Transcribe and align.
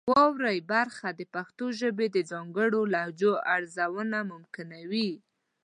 واورئ 0.11 0.57
برخه 0.71 1.07
د 1.19 1.21
پښتو 1.33 1.65
ژبې 1.79 2.07
د 2.11 2.17
ځانګړو 2.31 2.81
لهجو 2.93 3.33
ارزونه 3.55 4.17
ممکنوي. 4.31 5.09